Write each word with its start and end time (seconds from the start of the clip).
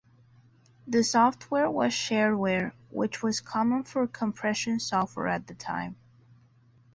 The 0.87 1.03
software 1.03 1.69
was 1.69 1.93
shareware, 1.93 2.71
which 2.89 3.21
was 3.21 3.39
common 3.39 3.83
for 3.83 4.07
compression 4.07 4.79
software 4.79 5.27
at 5.27 5.45
the 5.45 5.53
time. 5.53 5.95